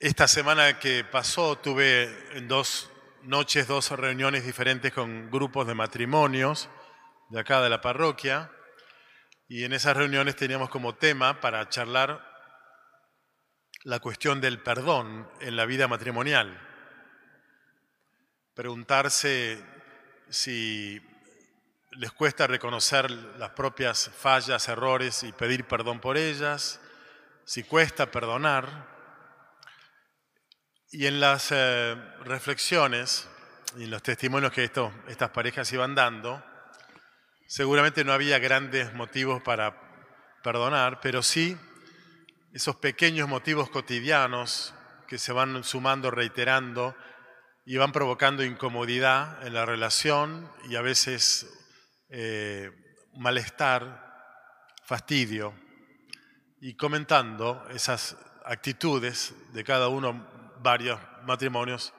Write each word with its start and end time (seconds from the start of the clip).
Esta 0.00 0.26
semana 0.26 0.80
que 0.80 1.04
pasó 1.04 1.56
tuve 1.56 2.08
dos 2.48 2.90
noches 3.22 3.68
dos 3.68 3.90
reuniones 3.92 4.44
diferentes 4.44 4.92
con 4.92 5.30
grupos 5.30 5.68
de 5.68 5.74
matrimonios 5.74 6.68
de 7.30 7.38
acá 7.38 7.62
de 7.62 7.70
la 7.70 7.80
parroquia 7.80 8.50
y 9.46 9.62
en 9.62 9.72
esas 9.72 9.96
reuniones 9.96 10.34
teníamos 10.34 10.68
como 10.68 10.96
tema 10.96 11.40
para 11.40 11.68
charlar 11.68 12.28
la 13.84 14.00
cuestión 14.00 14.40
del 14.40 14.60
perdón 14.60 15.30
en 15.40 15.54
la 15.54 15.64
vida 15.64 15.86
matrimonial. 15.86 16.60
Preguntarse 18.52 19.64
si 20.28 21.00
les 21.92 22.10
cuesta 22.10 22.48
reconocer 22.48 23.10
las 23.12 23.50
propias 23.50 24.10
fallas, 24.10 24.68
errores 24.68 25.22
y 25.22 25.30
pedir 25.30 25.66
perdón 25.68 26.00
por 26.00 26.18
ellas, 26.18 26.80
si 27.44 27.62
cuesta 27.62 28.10
perdonar. 28.10 28.93
Y 30.96 31.08
en 31.08 31.18
las 31.18 31.48
eh, 31.50 31.96
reflexiones 32.24 33.26
y 33.76 33.82
en 33.82 33.90
los 33.90 34.00
testimonios 34.00 34.52
que 34.52 34.62
estas 34.62 35.30
parejas 35.30 35.72
iban 35.72 35.96
dando, 35.96 36.40
seguramente 37.48 38.04
no 38.04 38.12
había 38.12 38.38
grandes 38.38 38.94
motivos 38.94 39.42
para 39.42 39.76
perdonar, 40.44 41.00
pero 41.00 41.20
sí 41.20 41.58
esos 42.52 42.76
pequeños 42.76 43.28
motivos 43.28 43.70
cotidianos 43.70 44.72
que 45.08 45.18
se 45.18 45.32
van 45.32 45.64
sumando, 45.64 46.12
reiterando 46.12 46.94
y 47.66 47.76
van 47.76 47.90
provocando 47.90 48.44
incomodidad 48.44 49.44
en 49.44 49.54
la 49.54 49.66
relación 49.66 50.48
y 50.68 50.76
a 50.76 50.80
veces 50.80 51.48
eh, 52.08 52.70
malestar, 53.14 54.14
fastidio, 54.84 55.54
y 56.60 56.76
comentando 56.76 57.66
esas 57.70 58.16
actitudes 58.44 59.34
de 59.52 59.64
cada 59.64 59.88
uno, 59.88 60.33
varios 60.64 60.98
matrimonios, 61.24 61.92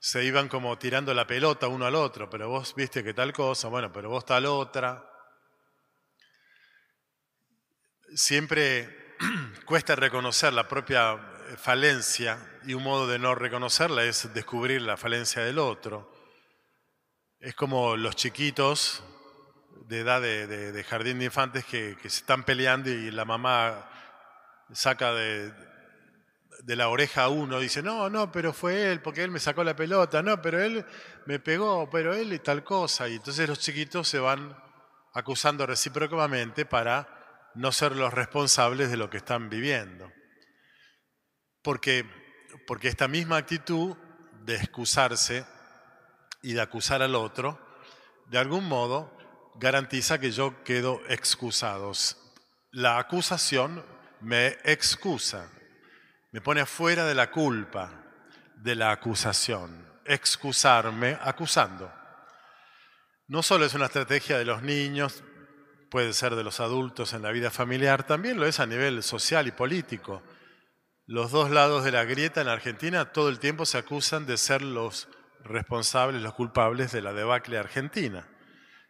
se 0.00 0.24
iban 0.24 0.48
como 0.48 0.76
tirando 0.78 1.12
la 1.12 1.26
pelota 1.26 1.68
uno 1.68 1.84
al 1.84 1.94
otro, 1.94 2.28
pero 2.30 2.48
vos 2.48 2.74
viste 2.74 3.04
que 3.04 3.14
tal 3.14 3.32
cosa, 3.32 3.68
bueno, 3.68 3.92
pero 3.92 4.08
vos 4.08 4.24
tal 4.24 4.46
otra. 4.46 5.06
Siempre 8.14 9.14
cuesta 9.66 9.94
reconocer 9.94 10.52
la 10.54 10.66
propia 10.66 11.16
falencia 11.58 12.38
y 12.64 12.72
un 12.74 12.82
modo 12.82 13.06
de 13.06 13.18
no 13.18 13.34
reconocerla 13.34 14.04
es 14.04 14.32
descubrir 14.32 14.80
la 14.80 14.96
falencia 14.96 15.44
del 15.44 15.58
otro. 15.58 16.10
Es 17.38 17.54
como 17.54 17.96
los 17.96 18.16
chiquitos 18.16 19.04
de 19.86 20.00
edad 20.00 20.22
de, 20.22 20.84
jardín 20.88 21.18
de 21.18 21.26
infantes 21.26 21.64
que, 21.66 21.96
se 22.00 22.08
están 22.08 22.44
peleando 22.44 22.88
y 22.88 23.10
la 23.10 23.26
mamá 23.26 23.90
saca 24.72 25.12
de, 25.12 25.52
de 26.64 26.76
la 26.76 26.88
oreja 26.88 27.24
a 27.24 27.28
uno, 27.28 27.58
dice, 27.58 27.82
no, 27.82 28.10
no, 28.10 28.30
pero 28.30 28.52
fue 28.52 28.90
él, 28.90 29.00
porque 29.00 29.22
él 29.22 29.30
me 29.30 29.40
sacó 29.40 29.64
la 29.64 29.76
pelota, 29.76 30.22
no, 30.22 30.40
pero 30.42 30.62
él 30.62 30.84
me 31.26 31.38
pegó, 31.38 31.88
pero 31.90 32.14
él 32.14 32.32
y 32.32 32.38
tal 32.38 32.64
cosa. 32.64 33.08
Y 33.08 33.16
entonces 33.16 33.48
los 33.48 33.58
chiquitos 33.58 34.08
se 34.08 34.18
van 34.18 34.56
acusando 35.14 35.66
recíprocamente 35.66 36.66
para 36.66 37.52
no 37.54 37.72
ser 37.72 37.96
los 37.96 38.12
responsables 38.12 38.90
de 38.90 38.96
lo 38.96 39.10
que 39.10 39.18
están 39.18 39.48
viviendo. 39.48 40.10
Porque, 41.62 42.04
porque 42.66 42.88
esta 42.88 43.08
misma 43.08 43.36
actitud 43.36 43.96
de 44.44 44.56
excusarse 44.56 45.44
y 46.42 46.54
de 46.54 46.60
acusar 46.60 47.02
al 47.02 47.14
otro, 47.14 47.58
de 48.26 48.38
algún 48.38 48.66
modo 48.66 49.16
garantiza 49.56 50.18
que 50.18 50.30
yo 50.30 50.62
quedo 50.64 51.00
excusado. 51.08 51.92
La 52.70 52.98
acusación 52.98 53.84
me 54.20 54.58
excusa, 54.64 55.50
me 56.32 56.40
pone 56.40 56.60
afuera 56.60 57.04
de 57.04 57.14
la 57.14 57.30
culpa, 57.30 57.90
de 58.56 58.74
la 58.74 58.92
acusación. 58.92 59.86
Excusarme 60.04 61.18
acusando. 61.20 61.92
No 63.26 63.42
solo 63.42 63.64
es 63.64 63.74
una 63.74 63.86
estrategia 63.86 64.38
de 64.38 64.44
los 64.44 64.62
niños, 64.62 65.22
puede 65.90 66.12
ser 66.12 66.34
de 66.34 66.44
los 66.44 66.60
adultos 66.60 67.12
en 67.12 67.22
la 67.22 67.30
vida 67.30 67.50
familiar, 67.50 68.04
también 68.04 68.38
lo 68.38 68.46
es 68.46 68.60
a 68.60 68.66
nivel 68.66 69.02
social 69.02 69.46
y 69.46 69.52
político. 69.52 70.22
Los 71.06 71.32
dos 71.32 71.50
lados 71.50 71.84
de 71.84 71.92
la 71.92 72.04
grieta 72.04 72.40
en 72.40 72.48
Argentina 72.48 73.12
todo 73.12 73.28
el 73.28 73.40
tiempo 73.40 73.66
se 73.66 73.78
acusan 73.78 74.26
de 74.26 74.36
ser 74.36 74.62
los 74.62 75.08
responsables, 75.42 76.22
los 76.22 76.34
culpables 76.34 76.92
de 76.92 77.02
la 77.02 77.12
debacle 77.12 77.58
argentina. 77.58 78.28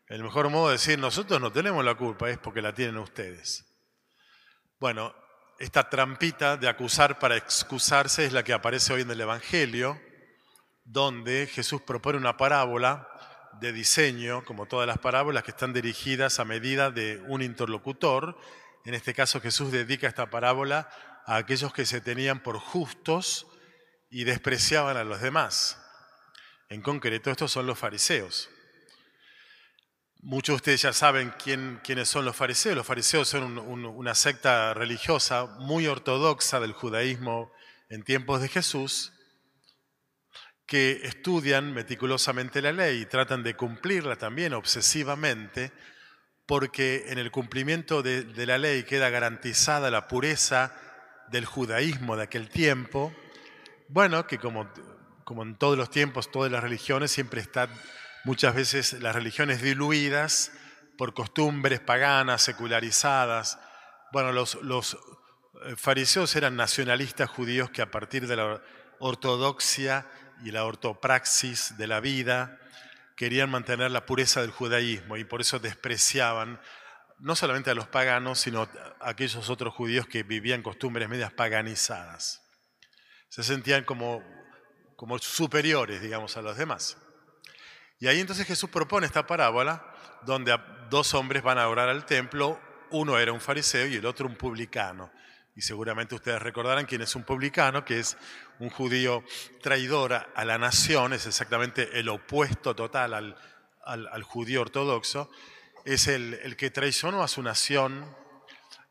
El 0.07 0.23
mejor 0.23 0.51
modo 0.51 0.69
de 0.69 0.73
decir 0.73 0.99
nosotros 0.99 1.41
no 1.41 1.53
tenemos 1.53 1.85
la 1.85 1.95
culpa 1.95 2.29
es 2.29 2.39
porque 2.39 2.61
la 2.61 2.75
tienen 2.75 2.99
ustedes. 2.99 3.65
Bueno, 4.79 5.15
esta 5.61 5.91
trampita 5.91 6.57
de 6.57 6.69
acusar 6.69 7.19
para 7.19 7.37
excusarse 7.37 8.25
es 8.25 8.33
la 8.33 8.43
que 8.43 8.55
aparece 8.55 8.95
hoy 8.95 9.03
en 9.03 9.11
el 9.11 9.21
Evangelio, 9.21 10.01
donde 10.85 11.47
Jesús 11.47 11.83
propone 11.83 12.17
una 12.17 12.39
parábola 12.39 13.07
de 13.61 13.71
diseño, 13.71 14.43
como 14.47 14.65
todas 14.65 14.87
las 14.87 14.97
parábolas 14.97 15.45
que 15.45 15.51
están 15.51 15.75
dirigidas 15.75 16.41
a 16.41 16.47
medida 16.47 16.91
de 16.91 17.23
un 17.29 17.43
interlocutor. 17.43 18.39
En 18.87 18.95
este 18.95 19.13
caso 19.13 19.39
Jesús 19.39 19.71
dedica 19.71 20.09
esta 20.09 20.31
parábola 20.31 20.89
a 21.27 21.37
aquellos 21.37 21.75
que 21.75 21.85
se 21.85 22.01
tenían 22.01 22.43
por 22.43 22.59
justos 22.59 23.47
y 24.09 24.25
despreciaban 24.25 24.97
a 24.97 25.05
los 25.05 25.21
demás. 25.21 25.79
En 26.71 26.81
concreto, 26.81 27.31
estos 27.31 27.53
son 27.53 27.67
los 27.67 27.79
fariseos. 27.79 28.49
Muchos 30.23 30.53
de 30.53 30.57
ustedes 30.57 30.83
ya 30.83 30.93
saben 30.93 31.33
quién, 31.43 31.81
quiénes 31.83 32.07
son 32.07 32.27
los 32.27 32.37
fariseos. 32.37 32.77
Los 32.77 32.87
fariseos 32.87 33.27
son 33.27 33.57
una 33.57 34.15
secta 34.15 34.75
religiosa 34.75 35.47
muy 35.61 35.87
ortodoxa 35.87 36.61
del 36.61 36.73
judaísmo 36.73 37.51
en 37.89 38.03
tiempos 38.03 38.43
de 38.43 38.49
Jesús, 38.49 39.15
que 40.67 41.01
estudian 41.05 41.73
meticulosamente 41.73 42.61
la 42.61 42.73
ley 42.73 43.01
y 43.01 43.07
tratan 43.07 43.43
de 43.43 43.57
cumplirla 43.57 44.17
también 44.17 44.53
obsesivamente, 44.53 45.73
porque 46.45 47.07
en 47.09 47.19
el 47.19 47.31
cumplimiento 47.31 48.03
de, 48.03 48.47
la 48.47 48.59
ley 48.59 48.83
queda 48.83 49.09
garantizada 49.09 49.91
la 49.91 50.07
pureza 50.07 50.77
del 51.31 51.47
judaísmo 51.47 52.17
de 52.17 52.25
aquel 52.25 52.51
tiempo. 52.51 53.11
Bueno, 53.89 54.27
que 54.27 54.37
como, 54.37 54.71
como 55.25 55.45
en 55.45 55.57
todos 55.57 55.79
los 55.79 55.91
tiempos, 55.91 56.31
todas 56.31 56.53
las 56.53 56.63
religiones 56.63 57.11
siempre 57.11 57.41
están 57.41 57.71
muchas 58.25 58.55
veces 58.55 58.95
las 58.95 59.15
religiones 59.15 59.63
diluidas 59.63 60.53
por 60.97 61.15
costumbres 61.15 61.81
paganas, 61.81 62.43
secularizadas. 62.43 63.59
Bueno, 64.13 64.33
los, 64.33 64.57
los 64.63 64.99
eh, 65.65 65.77
fariseos 65.77 66.37
eran 66.37 66.57
nacionalistas 66.57 67.31
judíos 67.31 67.71
que 67.71 67.83
a 67.83 67.91
partir 67.91 68.27
de 68.27 68.37
la 68.37 68.63
ortodoxia 68.99 70.07
y 70.45 70.51
la 70.51 70.65
ortopraxis 70.65 71.77
de 71.79 71.87
la 71.87 72.01
vida 72.01 72.59
querían 73.17 73.51
mantener 73.51 73.91
la 73.91 74.07
pureza 74.07 74.41
del 74.41 74.51
judaísmo 74.51 75.17
y 75.17 75.25
por 75.25 75.41
eso 75.41 75.59
despreciaban 75.59 76.61
no 77.19 77.37
solamente 77.37 77.71
a 77.71 77.75
los 77.75 77.87
paganos, 77.87 78.41
sino 78.41 78.63
a 78.63 79.11
aquellos 79.11 79.51
otros 79.51 79.75
judíos 79.75 80.07
que 80.07 80.23
vivían 80.23 80.63
costumbres 80.63 81.09
medias 81.09 81.33
paganizadas. 81.33 82.43
Se 83.29 83.43
sentían 83.43 83.85
como, 83.85 84.23
como 84.97 85.19
superiores, 85.19 86.01
digamos, 86.01 86.37
a 86.37 86.43
los 86.43 86.57
demás. 86.57 86.97
Y 88.01 88.09
ahí 88.09 88.19
entonces 88.19 88.47
Jesús 88.47 88.71
propone 88.71 89.07
esta 89.07 89.27
parábola 89.27 89.85
donde 90.25 90.59
dos 90.89 91.13
hombres 91.13 91.43
van 91.43 91.59
a 91.59 91.69
orar 91.69 91.91
al 91.91 92.07
templo, 92.07 92.59
uno 92.91 93.19
era 93.19 93.31
un 93.33 93.41
fariseo 93.43 93.87
y 93.87 93.97
el 93.97 94.07
otro 94.07 94.27
un 94.27 94.37
publicano. 94.37 95.13
Y 95.55 95.61
seguramente 95.61 96.15
ustedes 96.15 96.41
recordarán 96.41 96.87
quién 96.87 97.03
es 97.03 97.15
un 97.15 97.25
publicano, 97.25 97.85
que 97.85 97.99
es 97.99 98.17
un 98.59 98.71
judío 98.71 99.23
traidor 99.63 100.15
a 100.35 100.45
la 100.47 100.57
nación, 100.57 101.13
es 101.13 101.27
exactamente 101.27 102.01
el 102.01 102.09
opuesto 102.09 102.75
total 102.75 103.13
al, 103.13 103.37
al, 103.85 104.23
judío 104.23 104.63
ortodoxo, 104.63 105.31
es 105.85 106.09
el, 106.09 106.35
el, 106.43 106.57
que 106.57 106.71
traicionó 106.71 107.23
a 107.23 107.29
su 107.29 107.43
nación 107.43 108.17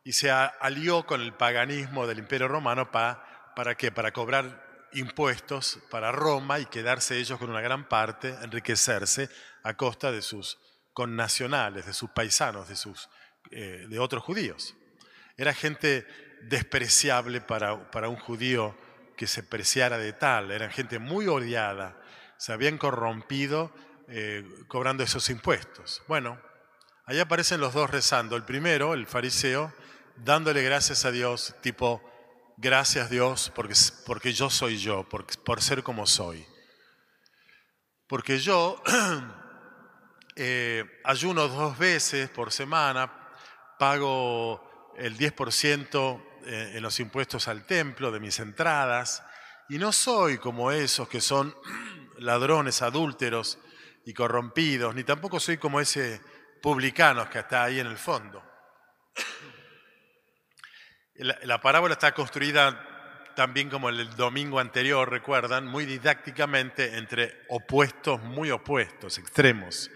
y 0.04 0.14
se 0.14 0.30
alió 0.30 1.08
con 1.08 1.22
el 1.22 1.34
paganismo 1.34 2.06
del 2.06 2.20
imperio 2.20 2.48
romano 2.48 2.92
para, 2.92 3.54
¿para 3.56 3.76
qué? 3.76 3.92
Para 3.92 4.12
cobrar 4.12 4.69
impuestos 4.94 5.80
para 5.90 6.12
Roma 6.12 6.60
y 6.60 6.66
quedarse 6.66 7.18
ellos 7.18 7.40
con 7.40 7.50
una 7.50 7.62
gran 7.62 7.88
parte, 7.88 8.36
enriquecerse 8.42 9.30
a 9.64 9.76
costa 9.76 10.12
de 10.12 10.22
sus 10.22 10.58
connacionales, 10.94 11.86
de 11.86 11.94
sus 11.94 12.10
paisanos, 12.10 12.68
de, 12.68 12.76
sus, 12.76 13.10
eh, 13.52 13.86
de 13.88 14.00
otros 14.00 14.24
judíos. 14.24 14.76
Era 15.38 15.54
gente 15.54 16.06
despreciable 16.44 17.42
para, 17.42 17.92
para 17.92 18.10
un 18.10 18.18
judío 18.18 18.78
que 19.16 19.28
se 19.28 19.44
preciara 19.44 19.98
de 19.98 20.14
tal, 20.14 20.52
eran 20.52 20.72
gente 20.72 20.98
muy 20.98 21.28
odiada, 21.28 22.02
se 22.38 22.54
habían 22.54 22.78
corrompido 22.78 23.74
eh, 24.08 24.44
cobrando 24.68 25.04
esos 25.04 25.30
impuestos. 25.30 26.02
Bueno, 26.08 26.42
ahí 27.06 27.20
aparecen 27.20 27.60
los 27.60 27.74
dos 27.74 27.90
rezando, 27.90 28.36
el 28.36 28.44
primero, 28.44 28.94
el 28.94 29.08
fariseo, 29.08 29.74
dándole 30.16 30.64
gracias 30.64 31.06
a 31.06 31.12
Dios, 31.12 31.54
tipo, 31.62 32.02
Gracias 32.62 33.10
Dios 33.10 33.54
porque, 33.56 33.74
porque 34.06 34.34
yo 34.34 34.50
soy 34.50 34.78
yo, 34.78 35.08
por, 35.08 35.62
ser 35.62 35.82
como 35.82 36.06
soy. 36.06 36.46
Porque 38.06 38.38
yo 38.38 38.84
eh, 40.36 40.84
ayuno 41.06 41.48
dos 41.48 41.78
veces 41.78 42.30
por 42.30 42.52
semana, 42.52 43.32
pago 43.78 44.92
el 44.98 45.18
10% 45.18 46.22
eh, 46.44 46.72
en 46.76 46.84
los 46.84 47.00
impuestos 47.00 47.48
al 47.48 47.66
templo 47.66 48.12
de 48.12 48.20
mis 48.20 48.40
entradas, 48.40 49.24
y 49.70 49.78
no 49.78 49.94
soy 49.94 50.38
como 50.38 50.70
esos 50.74 51.08
que 51.08 51.22
son 51.22 51.56
ladrones, 52.18 52.82
adúlteros 52.82 53.58
y 54.06 54.14
corrompidos, 54.14 54.94
ni 54.96 55.06
tampoco 55.06 55.40
soy 55.40 55.58
como 55.58 55.80
ese 55.80 56.22
publicano 56.62 57.30
que 57.30 57.40
está 57.40 57.64
ahí 57.64 57.80
en 57.80 57.88
el 57.88 57.98
fondo. 57.98 58.44
La, 61.20 61.60
parábola 61.60 61.96
está 61.96 62.14
construida 62.14 62.82
también 63.36 63.70
como 63.70 63.90
el 63.90 64.16
domingo 64.16 64.58
anterior, 64.58 65.10
recuerdan, 65.10 65.68
muy 65.68 65.86
didácticamente 65.86 66.98
entre 66.98 67.42
opuestos, 67.50 68.22
muy 68.22 68.52
opuestos, 68.52 69.18
extremos. 69.18 69.92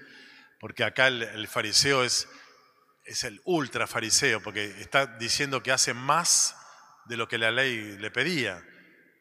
Porque 0.60 0.84
acá 0.84 1.08
el, 1.08 1.48
fariseo 1.48 2.04
es, 2.04 2.28
es 3.06 3.24
el 3.24 3.42
ultra 3.46 3.88
fariseo, 3.88 4.44
porque 4.44 4.66
está 4.82 5.06
diciendo 5.06 5.64
que 5.64 5.72
hace 5.72 5.94
más 5.94 6.58
de 7.06 7.16
lo 7.16 7.30
que 7.30 7.38
la 7.38 7.52
ley 7.52 7.98
le 7.98 8.12
pedía. 8.12 8.62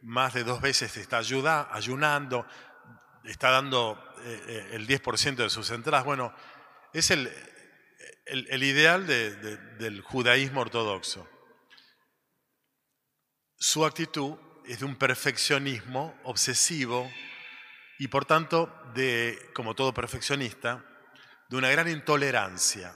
Más 0.03 0.35
de 0.35 0.43
dos 0.43 0.61
veces 0.61 0.97
está 0.97 1.19
ayunando, 1.19 2.45
está 3.23 3.51
dando 3.51 3.97
eh, 4.25 4.43
eh, 4.49 4.69
el 4.73 4.89
10% 4.89 5.37
de 5.37 5.51
sus 5.51 5.71
entradas. 5.71 6.05
Bueno, 6.05 6.35
es 6.93 7.13
el, 7.13 7.33
el, 8.27 8.63
ideal 8.65 9.07
del 9.07 10.01
judaísmo 10.01 10.63
ortodoxo 10.63 11.32
su 13.63 13.85
actitud 13.85 14.35
es 14.67 14.81
de 14.81 14.85
un 14.85 14.97
perfeccionismo 14.97 16.19
obsesivo 16.25 17.09
y 17.97 18.09
por 18.09 18.25
tanto, 18.25 18.75
de, 18.93 19.39
como 19.55 19.77
todo 19.77 19.95
perfeccionista, 19.95 20.85
de 21.49 21.57
una 21.57 21.71
gran 21.71 21.89
intolerancia. 21.89 22.93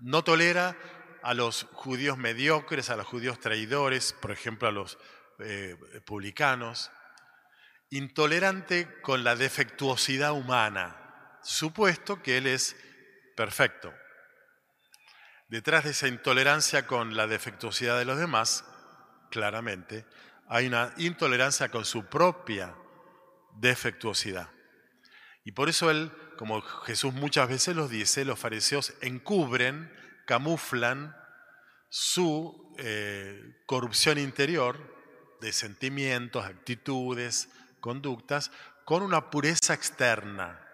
No 0.00 0.22
tolera 0.22 0.76
a 1.24 1.34
los 1.34 1.66
judíos 1.72 2.16
mediocres, 2.16 2.90
a 2.90 2.96
los 2.96 3.08
judíos 3.08 3.40
traidores, 3.40 4.12
por 4.12 4.30
ejemplo 4.30 4.68
a 4.68 4.72
los 4.72 4.98
eh, 5.40 5.76
publicanos. 6.06 6.92
Intolerante 7.90 9.00
con 9.02 9.24
la 9.24 9.34
defectuosidad 9.34 10.30
humana, 10.30 11.40
supuesto 11.42 12.22
que 12.22 12.38
él 12.38 12.46
es 12.46 12.76
perfecto. 13.34 13.92
Detrás 15.48 15.82
de 15.82 15.90
esa 15.90 16.06
intolerancia 16.06 16.86
con 16.86 17.16
la 17.16 17.26
defectuosidad 17.26 17.98
de 17.98 18.04
los 18.04 18.16
demás 18.16 18.64
claramente, 19.30 20.06
hay 20.48 20.66
una 20.66 20.92
intolerancia 20.96 21.70
con 21.70 21.84
su 21.84 22.06
propia 22.06 22.74
defectuosidad. 23.56 24.48
Y 25.44 25.52
por 25.52 25.68
eso 25.68 25.90
él, 25.90 26.12
como 26.36 26.60
Jesús 26.60 27.14
muchas 27.14 27.48
veces 27.48 27.74
los 27.74 27.90
dice, 27.90 28.24
los 28.24 28.38
fariseos 28.38 28.94
encubren, 29.00 29.92
camuflan 30.26 31.16
su 31.88 32.74
eh, 32.78 33.62
corrupción 33.66 34.18
interior 34.18 34.98
de 35.40 35.52
sentimientos, 35.52 36.44
actitudes, 36.44 37.48
conductas, 37.80 38.50
con 38.84 39.02
una 39.02 39.30
pureza 39.30 39.74
externa. 39.74 40.67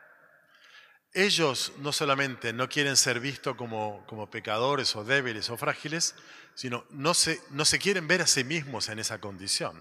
Ellos 1.15 1.73
no 1.79 1.93
solamente 1.93 2.53
no 2.53 2.69
quieren 2.69 2.97
ser 2.97 3.21
vistos 3.21 3.57
como, 3.57 4.05
como 4.09 4.29
pecadores 4.29 4.97
o 4.97 5.05
débiles 5.05 5.49
o 5.49 5.57
frágiles, 5.57 6.17
sino 6.55 6.85
no 6.91 7.15
se, 7.15 7.41
no 7.51 7.65
se 7.65 7.79
quieren 7.79 8.09
ver 8.09 8.23
a 8.23 8.27
sí 8.27 8.43
mismos 8.43 8.89
en 8.89 8.99
esa 8.99 9.21
condición. 9.21 9.81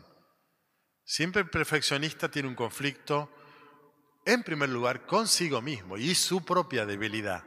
Siempre 1.04 1.42
el 1.42 1.50
perfeccionista 1.50 2.30
tiene 2.30 2.48
un 2.48 2.56
conflicto, 2.56 3.32
en 4.26 4.44
primer 4.44 4.70
lugar, 4.70 5.08
consigo 5.08 5.60
mismo 5.60 5.98
y 5.98 6.14
su 6.14 6.46
propia 6.46 6.86
debilidad. 6.86 7.44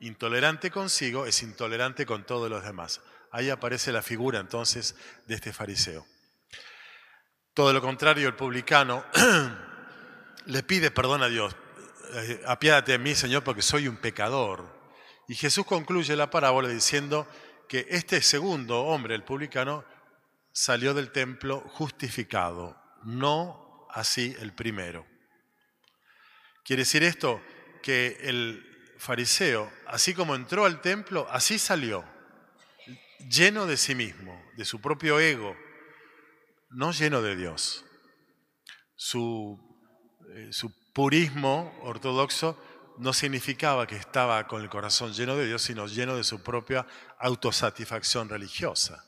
Intolerante 0.00 0.70
consigo 0.70 1.24
es 1.24 1.42
intolerante 1.42 2.04
con 2.04 2.24
todos 2.24 2.50
los 2.50 2.62
demás. 2.62 3.00
Ahí 3.30 3.48
aparece 3.48 3.92
la 3.92 4.02
figura 4.02 4.40
entonces 4.40 4.94
de 5.26 5.36
este 5.36 5.54
fariseo. 5.54 6.06
Todo 7.54 7.72
lo 7.72 7.80
contrario, 7.80 8.28
el 8.28 8.36
publicano 8.36 9.04
le 10.46 10.62
pide 10.62 10.90
perdón 10.90 11.22
a 11.22 11.28
Dios. 11.28 11.56
Eh, 12.14 12.42
apiádate 12.46 12.92
de 12.92 12.98
mí, 12.98 13.14
Señor, 13.14 13.42
porque 13.42 13.62
soy 13.62 13.88
un 13.88 13.96
pecador. 13.96 14.80
Y 15.28 15.34
Jesús 15.34 15.64
concluye 15.64 16.14
la 16.16 16.30
parábola 16.30 16.68
diciendo, 16.68 17.26
que 17.72 17.86
este 17.88 18.20
segundo 18.20 18.82
hombre, 18.82 19.14
el 19.14 19.24
publicano, 19.24 19.82
salió 20.52 20.92
del 20.92 21.10
templo 21.10 21.60
justificado, 21.70 22.76
no 23.02 23.86
así 23.88 24.36
el 24.40 24.52
primero. 24.52 25.06
Quiere 26.64 26.82
decir 26.82 27.02
esto 27.02 27.40
que 27.82 28.18
el 28.20 28.62
fariseo, 28.98 29.72
así 29.86 30.12
como 30.12 30.34
entró 30.34 30.66
al 30.66 30.82
templo, 30.82 31.26
así 31.30 31.58
salió, 31.58 32.04
lleno 33.30 33.64
de 33.64 33.78
sí 33.78 33.94
mismo, 33.94 34.38
de 34.58 34.66
su 34.66 34.78
propio 34.78 35.18
ego, 35.18 35.56
no 36.68 36.92
lleno 36.92 37.22
de 37.22 37.36
Dios. 37.36 37.86
Su, 38.96 39.58
eh, 40.34 40.52
su 40.52 40.70
purismo 40.92 41.78
ortodoxo 41.82 42.58
no 42.98 43.12
significaba 43.12 43.86
que 43.86 43.96
estaba 43.96 44.46
con 44.46 44.62
el 44.62 44.68
corazón 44.68 45.12
lleno 45.12 45.36
de 45.36 45.46
Dios, 45.46 45.62
sino 45.62 45.86
lleno 45.86 46.16
de 46.16 46.24
su 46.24 46.42
propia 46.42 46.86
autosatisfacción 47.18 48.28
religiosa. 48.28 49.04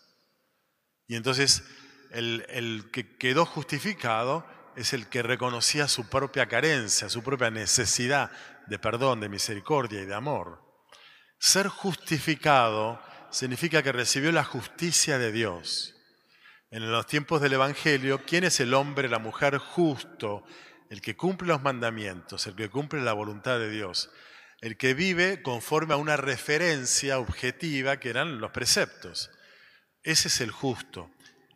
Y 1.06 1.16
entonces 1.16 1.64
el, 2.10 2.46
el, 2.48 2.90
que 2.90 3.16
quedó 3.16 3.44
justificado 3.44 4.46
es 4.76 4.92
el 4.92 5.08
que 5.08 5.22
reconocía 5.22 5.86
su 5.86 6.08
propia 6.08 6.46
carencia, 6.46 7.08
su 7.08 7.22
propia 7.22 7.50
necesidad 7.50 8.31
de 8.66 8.78
perdón, 8.78 9.20
de 9.20 9.28
misericordia 9.28 10.00
y 10.00 10.06
de 10.06 10.14
amor. 10.14 10.62
Ser 11.38 11.69
justificado 11.69 13.00
significa 13.31 13.82
que 13.82 13.92
recibió 13.92 14.32
la 14.32 14.44
justicia 14.44 15.19
de 15.19 15.31
Dios. 15.31 15.94
En 16.70 16.90
los 16.90 17.06
tiempos 17.06 17.40
del 17.40 17.52
Evangelio, 17.52 18.22
¿quién 18.26 18.44
es 18.44 18.58
el 18.60 18.75
hombre, 18.75 19.08
la 19.08 19.19
mujer 19.19 19.58
justo 19.58 20.44
el 20.90 21.00
que 21.00 21.16
cumple 21.16 21.48
los 21.48 21.62
mandamientos, 21.62 22.46
el 22.46 22.54
que 22.54 22.70
cumple 22.70 23.00
la 23.00 23.12
voluntad 23.12 23.58
de 23.58 23.70
Dios, 23.70 24.10
el 24.60 24.76
que 24.76 24.94
vive 24.94 25.42
conforme 25.42 25.94
a 25.94 25.98
una 25.98 26.16
referencia 26.16 27.19
objetiva 27.19 27.98
que 27.98 28.10
eran 28.10 28.40
los 28.40 28.50
preceptos. 28.50 29.31
Ese 30.02 30.28
es 30.28 30.40
el 30.40 30.50
justo. 30.50 31.10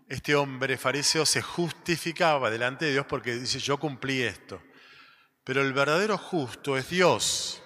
Este 0.08 0.34
hombre 0.34 0.78
fariseo 0.78 1.26
se 1.26 1.42
justificaba 1.42 2.50
delante 2.50 2.86
de 2.86 2.92
Dios 2.92 3.06
porque 3.06 3.34
dice, 3.34 3.58
yo 3.58 3.78
cumplí 3.78 4.22
esto. 4.22 4.62
Pero 5.44 5.62
el 5.62 5.72
verdadero 5.72 6.18
justo 6.18 6.76
es 6.76 6.88
Dios, 6.88 7.62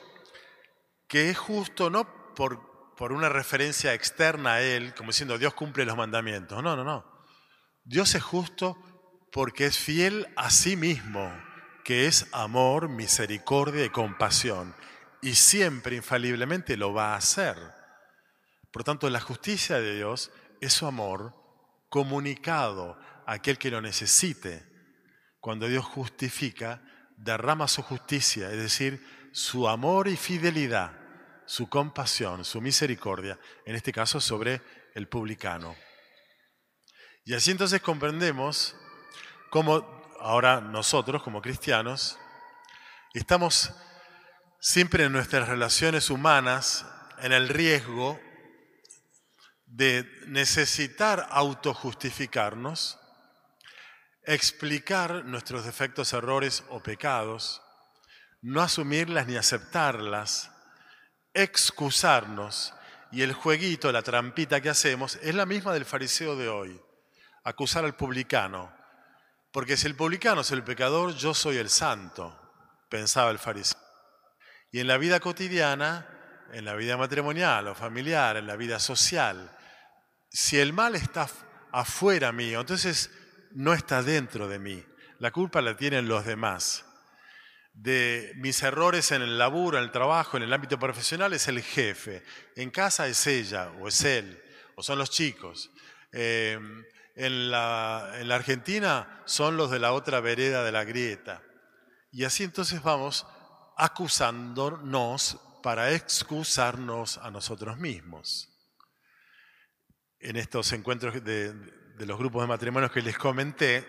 que 1.08 1.30
es 1.30 1.38
justo 1.38 1.90
no 1.90 2.34
por, 2.34 2.94
por 2.96 3.12
una 3.12 3.28
referencia 3.28 3.94
externa 3.94 4.54
a 4.54 4.62
Él, 4.62 4.94
como 4.94 5.10
diciendo 5.10 5.38
Dios 5.38 5.54
cumple 5.54 5.84
los 5.84 5.96
mandamientos. 5.96 6.62
No, 6.62 6.76
no, 6.76 6.84
no. 6.84 7.04
Dios 7.84 8.14
es 8.14 8.22
justo 8.22 8.76
porque 9.32 9.66
es 9.66 9.78
fiel 9.78 10.28
a 10.36 10.50
sí 10.50 10.76
mismo 10.76 11.32
que 11.84 12.06
es 12.06 12.26
amor, 12.32 12.88
misericordia 12.88 13.84
y 13.84 13.90
compasión. 13.90 14.74
Y 15.20 15.34
siempre, 15.34 15.96
infaliblemente, 15.96 16.76
lo 16.76 16.92
va 16.92 17.12
a 17.12 17.16
hacer. 17.16 17.56
Por 18.72 18.84
tanto, 18.84 19.08
la 19.10 19.20
justicia 19.20 19.80
de 19.80 19.96
Dios 19.96 20.30
es 20.60 20.72
su 20.72 20.86
amor 20.86 21.34
comunicado 21.88 22.98
a 23.26 23.34
aquel 23.34 23.58
que 23.58 23.70
lo 23.70 23.80
necesite. 23.80 24.64
Cuando 25.40 25.68
Dios 25.68 25.84
justifica, 25.84 26.82
derrama 27.16 27.68
su 27.68 27.82
justicia, 27.82 28.50
es 28.50 28.58
decir, 28.58 29.04
su 29.32 29.68
amor 29.68 30.08
y 30.08 30.16
fidelidad, 30.16 30.92
su 31.46 31.68
compasión, 31.68 32.44
su 32.44 32.60
misericordia, 32.60 33.38
en 33.66 33.74
este 33.74 33.92
caso 33.92 34.20
sobre 34.20 34.62
el 34.94 35.08
publicano. 35.08 35.76
Y 37.24 37.34
así 37.34 37.50
entonces 37.50 37.80
comprendemos 37.80 38.74
cómo 39.50 40.01
ahora 40.22 40.60
nosotros 40.60 41.22
como 41.22 41.42
cristianos, 41.42 42.18
estamos 43.12 43.72
siempre 44.60 45.04
en 45.04 45.12
nuestras 45.12 45.48
relaciones 45.48 46.10
humanas 46.10 46.86
en 47.18 47.32
el 47.32 47.48
riesgo 47.48 48.20
de 49.66 50.08
necesitar 50.28 51.26
autojustificarnos, 51.30 52.98
explicar 54.24 55.24
nuestros 55.24 55.64
defectos, 55.64 56.12
errores 56.12 56.62
o 56.68 56.80
pecados, 56.80 57.60
no 58.40 58.60
asumirlas 58.62 59.26
ni 59.26 59.36
aceptarlas, 59.36 60.50
excusarnos. 61.34 62.74
Y 63.10 63.22
el 63.22 63.32
jueguito, 63.32 63.90
la 63.90 64.02
trampita 64.02 64.60
que 64.60 64.70
hacemos 64.70 65.16
es 65.16 65.34
la 65.34 65.46
misma 65.46 65.72
del 65.72 65.84
fariseo 65.84 66.36
de 66.36 66.48
hoy. 66.48 66.80
Acusar 67.44 67.84
al 67.84 67.96
publicano, 67.96 68.72
porque 69.52 69.76
si 69.76 69.86
el 69.86 69.94
publicano 69.94 70.40
es 70.40 70.50
el 70.50 70.64
pecador, 70.64 71.14
yo 71.14 71.34
soy 71.34 71.58
el 71.58 71.68
santo, 71.68 72.36
pensaba 72.88 73.30
el 73.30 73.38
fariseo. 73.38 73.78
Y 74.70 74.80
en 74.80 74.86
la 74.86 74.96
vida 74.96 75.20
cotidiana, 75.20 76.08
en 76.52 76.64
la 76.64 76.74
vida 76.74 76.96
matrimonial 76.96 77.68
o 77.68 77.74
familiar, 77.74 78.36
en 78.36 78.46
la 78.46 78.56
vida 78.56 78.78
social, 78.78 79.54
si 80.30 80.58
el 80.58 80.72
mal 80.72 80.94
está 80.96 81.28
afuera 81.70 82.32
mío, 82.32 82.60
entonces 82.60 83.10
no 83.52 83.74
está 83.74 84.02
dentro 84.02 84.48
de 84.48 84.58
mí. 84.58 84.82
La 85.18 85.30
culpa 85.30 85.60
la 85.60 85.76
tienen 85.76 86.08
los 86.08 86.24
demás. 86.24 86.86
De 87.74 88.32
mis 88.36 88.62
errores 88.62 89.12
en 89.12 89.22
el 89.22 89.38
laburo, 89.38 89.78
en 89.78 89.84
el 89.84 89.90
trabajo, 89.90 90.36
en 90.36 90.42
el 90.42 90.52
ámbito 90.52 90.78
profesional 90.78 91.32
es 91.32 91.48
el 91.48 91.62
jefe. 91.62 92.22
En 92.56 92.70
casa 92.70 93.06
es 93.06 93.26
ella 93.26 93.70
o 93.78 93.88
es 93.88 94.02
él 94.04 94.42
o 94.74 94.82
son 94.82 94.98
los 94.98 95.10
chicos. 95.10 95.70
Eh, 96.12 96.58
en 97.14 97.50
la, 97.50 98.12
en 98.14 98.28
la 98.28 98.36
Argentina 98.36 99.22
son 99.24 99.56
los 99.56 99.70
de 99.70 99.78
la 99.78 99.92
otra 99.92 100.20
vereda 100.20 100.64
de 100.64 100.72
la 100.72 100.84
grieta. 100.84 101.42
Y 102.10 102.24
así 102.24 102.44
entonces 102.44 102.82
vamos 102.82 103.26
acusándonos 103.76 105.38
para 105.62 105.92
excusarnos 105.92 107.18
a 107.18 107.30
nosotros 107.30 107.78
mismos. 107.78 108.48
En 110.20 110.36
estos 110.36 110.72
encuentros 110.72 111.24
de, 111.24 111.54
los 111.98 112.18
grupos 112.18 112.42
de 112.42 112.48
matrimonios 112.48 112.92
que 112.92 113.02
les 113.02 113.16
comenté, 113.16 113.86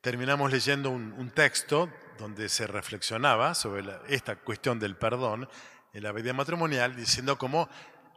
terminamos 0.00 0.50
leyendo 0.50 0.90
un, 0.90 1.30
texto 1.30 1.90
donde 2.18 2.48
se 2.48 2.66
reflexionaba 2.66 3.54
sobre 3.54 3.84
esta 4.08 4.36
cuestión 4.36 4.78
del 4.78 4.96
perdón 4.96 5.48
en 5.92 6.02
la 6.02 6.12
vida 6.12 6.32
matrimonial, 6.32 6.96
diciendo 6.96 7.38
cómo 7.38 7.68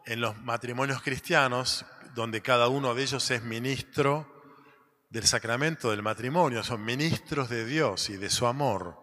en 0.05 0.21
los 0.21 0.37
matrimonios 0.41 1.01
cristianos, 1.01 1.85
donde 2.13 2.41
cada 2.41 2.67
uno 2.67 2.93
de 2.93 3.03
ellos 3.03 3.29
es 3.31 3.43
ministro 3.43 4.27
del 5.09 5.25
sacramento 5.25 5.91
del 5.91 6.01
matrimonio, 6.01 6.63
son 6.63 6.83
ministros 6.85 7.49
de 7.49 7.65
Dios 7.65 8.09
y 8.09 8.17
de 8.17 8.29
su 8.29 8.47
amor, 8.47 8.97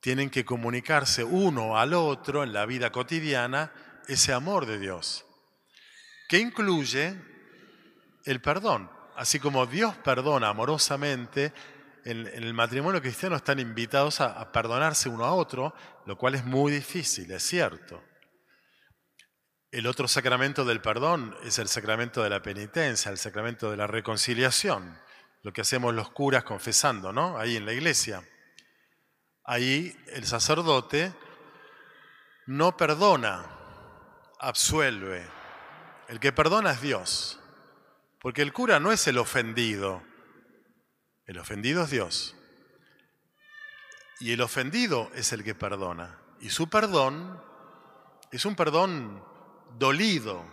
tienen 0.00 0.30
que 0.30 0.44
comunicarse 0.44 1.24
uno 1.24 1.78
al 1.78 1.94
otro 1.94 2.44
en 2.44 2.52
la 2.52 2.66
vida 2.66 2.92
cotidiana 2.92 3.72
ese 4.06 4.32
amor 4.32 4.66
de 4.66 4.78
Dios, 4.78 5.24
que 6.28 6.38
incluye 6.38 7.18
el 8.24 8.40
perdón. 8.40 8.90
Así 9.16 9.38
como 9.38 9.66
Dios 9.66 9.94
perdona 9.96 10.48
amorosamente, 10.48 11.52
en, 12.04 12.26
el 12.26 12.52
matrimonio 12.54 13.00
cristiano 13.00 13.36
están 13.36 13.58
invitados 13.58 14.20
a, 14.20 14.52
perdonarse 14.52 15.08
uno 15.08 15.24
a 15.24 15.34
otro, 15.34 15.74
lo 16.06 16.16
cual 16.16 16.34
es 16.34 16.44
muy 16.44 16.70
difícil, 16.72 17.30
es 17.30 17.42
cierto. 17.42 18.02
El 19.74 19.88
otro 19.88 20.06
sacramento 20.06 20.64
del 20.64 20.80
perdón 20.80 21.36
es 21.42 21.58
el 21.58 21.66
sacramento 21.66 22.22
de 22.22 22.30
la 22.30 22.40
penitencia, 22.40 23.10
el 23.10 23.18
sacramento 23.18 23.72
de 23.72 23.76
la 23.76 23.88
reconciliación, 23.88 24.96
lo 25.42 25.52
que 25.52 25.62
hacemos 25.62 25.92
los 25.92 26.10
curas 26.10 26.44
confesando, 26.44 27.12
¿no? 27.12 27.36
Ahí 27.40 27.56
en 27.56 27.66
la 27.66 27.72
iglesia. 27.72 28.22
Ahí 29.42 29.92
el 30.12 30.26
sacerdote 30.26 31.12
no 32.46 32.76
perdona, 32.76 33.46
absuelve. 34.38 35.26
El 36.06 36.20
que 36.20 36.30
perdona 36.30 36.70
es 36.70 36.80
Dios. 36.80 37.40
Porque 38.20 38.42
el 38.42 38.52
cura 38.52 38.78
no 38.78 38.92
es 38.92 39.08
el 39.08 39.18
ofendido. 39.18 40.04
El 41.26 41.36
ofendido 41.36 41.82
es 41.82 41.90
Dios. 41.90 42.36
Y 44.20 44.30
el 44.30 44.40
ofendido 44.40 45.10
es 45.16 45.32
el 45.32 45.42
que 45.42 45.56
perdona. 45.56 46.20
Y 46.38 46.50
su 46.50 46.70
perdón 46.70 47.42
es 48.30 48.44
un 48.44 48.54
perdón 48.54 49.33
dolido. 49.78 50.44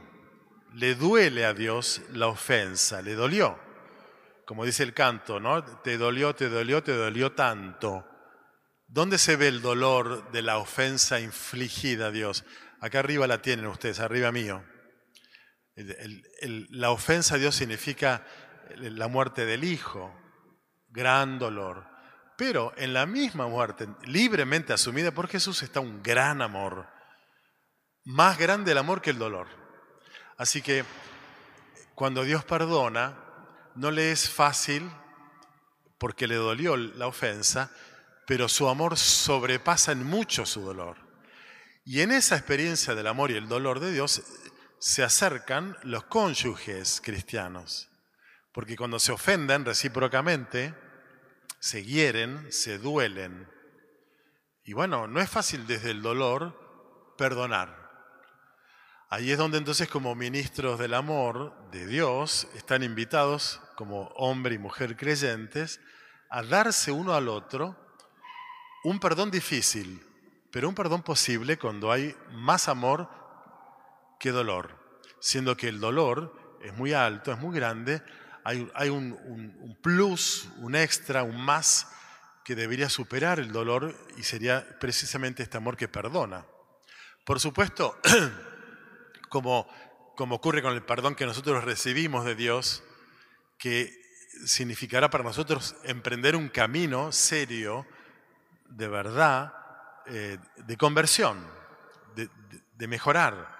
Le 0.73 0.95
duele 0.95 1.45
a 1.45 1.53
Dios 1.53 2.01
la 2.11 2.27
ofensa, 2.27 3.01
le 3.01 3.13
dolió. 3.15 3.59
Como 4.45 4.65
dice 4.65 4.83
el 4.83 4.93
canto, 4.93 5.39
¿no? 5.39 5.63
Te 5.81 5.97
dolió, 5.97 6.35
te 6.35 6.49
dolió, 6.49 6.83
te 6.83 6.93
dolió 6.93 7.33
tanto. 7.33 8.05
¿Dónde 8.87 9.17
se 9.17 9.35
ve 9.37 9.47
el 9.47 9.61
dolor 9.61 10.31
de 10.31 10.41
la 10.41 10.57
ofensa 10.57 11.19
infligida 11.19 12.07
a 12.07 12.11
Dios? 12.11 12.43
Acá 12.81 12.99
arriba 12.99 13.27
la 13.27 13.41
tienen 13.41 13.67
ustedes, 13.67 13.99
arriba 13.99 14.31
mío. 14.31 14.63
la 15.75 16.91
ofensa 16.91 17.35
a 17.35 17.37
Dios 17.37 17.55
significa 17.55 18.25
la 18.75 19.07
muerte 19.07 19.45
del 19.45 19.63
Hijo, 19.63 20.13
gran 20.89 21.39
dolor. 21.39 21.87
Pero 22.37 22.73
en 22.75 22.93
la 22.93 23.05
misma 23.05 23.47
muerte, 23.47 23.87
libremente 24.05 24.73
asumida 24.73 25.11
por 25.11 25.27
Jesús, 25.27 25.61
está 25.63 25.79
un 25.79 26.01
gran 26.01 26.41
amor. 26.41 26.87
Más 28.05 28.37
grande 28.37 28.71
el 28.71 28.77
amor 28.77 29.01
que 29.01 29.11
el 29.11 29.19
dolor. 29.19 29.47
Así 30.37 30.61
que 30.61 30.83
cuando 31.93 32.23
Dios 32.23 32.43
perdona, 32.43 33.17
no 33.75 33.91
le 33.91 34.11
es 34.11 34.29
fácil, 34.29 34.89
porque 35.99 36.27
le 36.27 36.35
dolió 36.35 36.75
la 36.77 37.05
ofensa, 37.05 37.71
pero 38.25 38.49
su 38.49 38.67
amor 38.67 38.97
sobrepasa 38.97 39.91
en 39.91 40.03
mucho 40.03 40.47
su 40.47 40.61
dolor. 40.61 40.97
Y 41.85 42.01
en 42.01 42.11
esa 42.11 42.35
experiencia 42.35 42.95
del 42.95 43.07
amor 43.07 43.29
y 43.29 43.35
el 43.35 43.47
dolor 43.47 43.79
de 43.79 43.91
Dios 43.91 44.23
se 44.79 45.03
acercan 45.03 45.77
los 45.83 46.05
cónyuges 46.05 47.01
cristianos, 47.01 47.89
porque 48.51 48.75
cuando 48.75 48.97
se 48.97 49.11
ofenden 49.11 49.63
recíprocamente, 49.63 50.73
se 51.59 51.85
hieren, 51.85 52.51
se 52.51 52.79
duelen. 52.79 53.47
Y 54.63 54.73
bueno, 54.73 55.07
no 55.07 55.21
es 55.21 55.29
fácil 55.29 55.67
desde 55.67 55.91
el 55.91 56.01
dolor 56.01 57.15
perdonar. 57.17 57.80
Ahí 59.13 59.29
es 59.29 59.37
donde 59.37 59.57
entonces 59.57 59.89
como 59.89 60.15
ministros 60.15 60.79
del 60.79 60.93
amor 60.93 61.53
de 61.69 61.85
Dios 61.85 62.47
están 62.55 62.81
invitados 62.81 63.59
como 63.75 64.03
hombre 64.15 64.55
y 64.55 64.57
mujer 64.57 64.95
creyentes 64.95 65.81
a 66.29 66.43
darse 66.43 66.93
uno 66.93 67.13
al 67.13 67.27
otro 67.27 67.75
un 68.85 69.01
perdón 69.01 69.29
difícil, 69.29 70.01
pero 70.49 70.69
un 70.69 70.75
perdón 70.75 71.03
posible 71.03 71.59
cuando 71.59 71.91
hay 71.91 72.15
más 72.31 72.69
amor 72.69 73.09
que 74.17 74.31
dolor. 74.31 74.79
Siendo 75.19 75.57
que 75.57 75.67
el 75.67 75.81
dolor 75.81 76.57
es 76.63 76.73
muy 76.77 76.93
alto, 76.93 77.33
es 77.33 77.37
muy 77.37 77.53
grande, 77.53 78.01
hay, 78.45 78.89
un, 78.89 79.77
plus, 79.83 80.47
un 80.59 80.73
extra, 80.73 81.23
un 81.23 81.35
más 81.35 81.85
que 82.45 82.55
debería 82.55 82.87
superar 82.87 83.41
el 83.41 83.51
dolor 83.51 83.93
y 84.15 84.23
sería 84.23 84.65
precisamente 84.79 85.43
este 85.43 85.57
amor 85.57 85.75
que 85.75 85.89
perdona. 85.89 86.45
Por 87.25 87.41
supuesto, 87.41 87.99
como, 89.31 89.65
como 90.17 90.35
ocurre 90.35 90.61
con 90.61 90.73
el 90.73 90.83
perdón 90.83 91.15
que 91.15 91.25
nosotros 91.25 91.63
recibimos 91.63 92.25
de 92.25 92.35
Dios, 92.35 92.83
que 93.57 93.89
significará 94.45 95.09
para 95.09 95.23
nosotros 95.23 95.75
emprender 95.85 96.35
un 96.35 96.49
camino 96.49 97.13
serio, 97.13 97.87
de 98.67 98.89
verdad, 98.89 99.53
eh, 100.07 100.37
de 100.57 100.77
conversión, 100.77 101.39
de, 102.15 102.87
mejorar. 102.87 103.59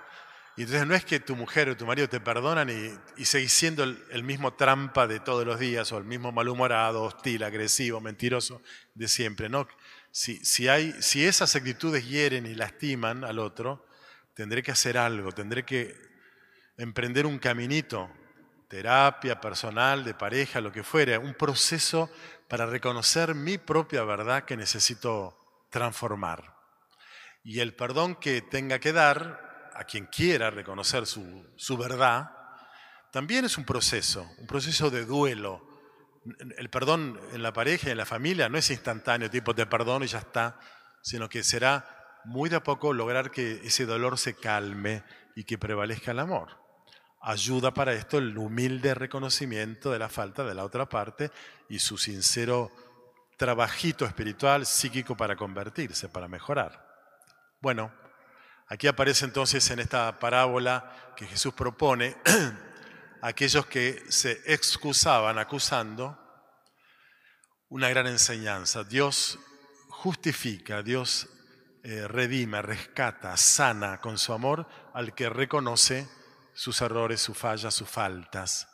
Y 0.57 0.63
entonces 0.63 0.87
no 0.87 0.95
es 0.95 1.05
que 1.05 1.19
tu 1.19 1.35
mujer 1.35 1.69
o 1.69 1.77
tu 1.77 1.85
marido 1.85 2.09
te 2.09 2.19
perdonan 2.19 2.69
y, 2.69 3.21
y 3.21 3.25
seguís 3.25 3.53
siendo 3.53 3.83
el, 3.83 4.23
mismo 4.23 4.55
trampa 4.55 5.05
de 5.05 5.19
todos 5.19 5.45
los 5.45 5.59
días 5.59 5.91
o 5.91 5.99
el 5.99 6.05
mismo 6.05 6.31
malhumorado, 6.31 7.03
hostil, 7.03 7.43
agresivo, 7.43 8.01
mentiroso 8.01 8.61
de 8.95 9.07
siempre. 9.07 9.47
¿no? 9.47 9.67
Si, 10.09 10.43
si, 10.43 10.67
hay, 10.67 10.91
si 11.01 11.23
esas 11.23 11.55
actitudes 11.55 12.09
hieren 12.09 12.47
y 12.47 12.55
lastiman 12.55 13.23
al 13.23 13.37
otro, 13.37 13.85
tendré 14.33 14.63
que 14.63 14.71
hacer 14.71 14.97
algo, 14.97 15.31
tendré 15.31 15.63
que 15.63 15.95
emprender 16.77 17.25
un 17.25 17.39
caminito, 17.39 18.09
terapia 18.67 19.39
personal, 19.39 20.03
de 20.03 20.13
pareja, 20.13 20.61
lo 20.61 20.71
que 20.71 20.83
fuera, 20.83 21.19
un 21.19 21.33
proceso 21.33 22.09
para 22.47 22.65
reconocer 22.65 23.35
mi 23.35 23.57
propia 23.57 24.03
verdad 24.03 24.45
que 24.45 24.57
necesito 24.57 25.65
transformar. 25.69 26.55
Y 27.43 27.59
el 27.59 27.75
perdón 27.75 28.15
que 28.15 28.41
tenga 28.41 28.79
que 28.79 28.93
dar 28.93 29.71
a 29.73 29.83
quien 29.83 30.05
quiera 30.05 30.49
reconocer 30.49 31.05
su, 31.05 31.47
su 31.55 31.77
verdad, 31.77 32.31
también 33.11 33.45
es 33.45 33.57
un 33.57 33.65
proceso, 33.65 34.29
un 34.37 34.47
proceso 34.47 34.89
de 34.89 35.05
duelo. 35.05 35.67
El 36.57 36.69
perdón 36.69 37.19
en 37.33 37.43
la 37.43 37.51
pareja 37.51 37.89
en 37.89 37.97
la 37.97 38.05
familia 38.05 38.47
no 38.47 38.57
es 38.57 38.69
instantáneo, 38.69 39.29
tipo 39.29 39.53
te 39.53 39.65
perdono 39.65 40.05
y 40.05 40.07
ya 40.07 40.19
está, 40.19 40.59
sino 41.01 41.27
que 41.27 41.43
será 41.43 42.00
muy 42.25 42.49
de 42.49 42.57
a 42.57 42.63
poco 42.63 42.93
lograr 42.93 43.31
que 43.31 43.61
ese 43.63 43.85
dolor 43.85 44.17
se 44.17 44.35
calme 44.35 45.03
y 45.35 45.43
que 45.43 45.57
prevalezca 45.57 46.11
el 46.11 46.19
amor. 46.19 46.59
Ayuda 47.21 47.73
para 47.73 47.93
esto 47.93 48.17
el 48.17 48.37
humilde 48.37 48.95
reconocimiento 48.95 49.91
de 49.91 49.99
la 49.99 50.09
falta 50.09 50.43
de 50.43 50.55
la 50.55 50.63
otra 50.63 50.89
parte 50.89 51.31
y 51.69 51.79
su 51.79 51.97
sincero 51.97 52.71
trabajito 53.37 54.05
espiritual, 54.05 54.65
psíquico 54.65 55.15
para 55.15 55.35
convertirse, 55.35 56.09
para 56.09 56.27
mejorar. 56.27 56.87
Bueno, 57.59 57.91
aquí 58.67 58.87
aparece 58.87 59.25
entonces 59.25 59.69
en 59.71 59.79
esta 59.79 60.19
parábola 60.19 61.13
que 61.15 61.27
Jesús 61.27 61.53
propone 61.53 62.17
aquellos 63.21 63.65
que 63.67 64.03
se 64.09 64.41
excusaban 64.45 65.37
acusando 65.37 66.17
una 67.69 67.89
gran 67.89 68.07
enseñanza. 68.07 68.83
Dios 68.83 69.39
justifica, 69.89 70.81
Dios 70.81 71.27
eh, 71.83 72.07
redime, 72.07 72.61
rescata, 72.61 73.35
sana 73.37 73.99
con 74.01 74.17
su 74.17 74.33
amor 74.33 74.67
al 74.93 75.13
que 75.13 75.29
reconoce 75.29 76.07
sus 76.53 76.81
errores, 76.81 77.21
sus 77.21 77.37
fallas, 77.37 77.73
sus 77.73 77.89
faltas. 77.89 78.67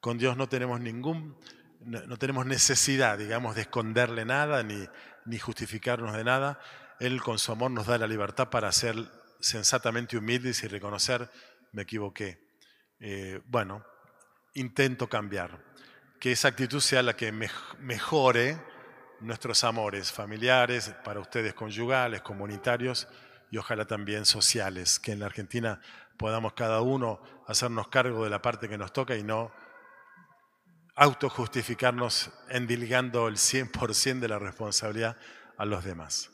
Con 0.00 0.18
Dios 0.18 0.36
no 0.36 0.48
tenemos 0.48 0.80
ningún, 0.80 1.38
no 1.80 2.16
tenemos 2.18 2.46
necesidad, 2.46 3.18
digamos, 3.18 3.54
de 3.54 3.62
esconderle 3.62 4.24
nada 4.24 4.62
ni, 4.62 4.86
ni 5.24 5.38
justificarnos 5.38 6.14
de 6.14 6.24
nada. 6.24 6.60
Él 7.00 7.22
con 7.22 7.38
su 7.38 7.52
amor 7.52 7.70
nos 7.70 7.86
da 7.86 7.98
la 7.98 8.06
libertad 8.06 8.50
para 8.50 8.70
ser 8.72 8.96
sensatamente 9.40 10.16
humildes 10.16 10.62
y 10.62 10.68
reconocer, 10.68 11.30
me 11.72 11.82
equivoqué. 11.82 12.38
Eh, 13.00 13.40
bueno, 13.46 13.84
intento 14.54 15.08
cambiar. 15.08 15.62
Que 16.20 16.32
esa 16.32 16.48
actitud 16.48 16.80
sea 16.80 17.02
la 17.02 17.16
que 17.16 17.32
mejore 17.32 18.58
nuestros 19.20 19.64
amores 19.64 20.12
familiares, 20.12 20.94
para 21.04 21.20
ustedes 21.20 21.54
conyugales, 21.54 22.22
comunitarios 22.22 23.08
y 23.50 23.58
ojalá 23.58 23.86
también 23.86 24.24
sociales, 24.24 24.98
que 24.98 25.12
en 25.12 25.20
la 25.20 25.26
Argentina 25.26 25.80
podamos 26.16 26.54
cada 26.54 26.80
uno 26.80 27.20
hacernos 27.46 27.88
cargo 27.88 28.24
de 28.24 28.30
la 28.30 28.42
parte 28.42 28.68
que 28.68 28.78
nos 28.78 28.92
toca 28.92 29.16
y 29.16 29.22
no 29.22 29.52
autojustificarnos 30.96 32.30
endilgando 32.48 33.28
el 33.28 33.36
100% 33.36 34.20
de 34.20 34.28
la 34.28 34.38
responsabilidad 34.38 35.16
a 35.56 35.64
los 35.64 35.84
demás. 35.84 36.33